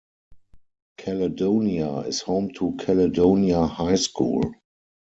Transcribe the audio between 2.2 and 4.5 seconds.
home to Caledonia High School.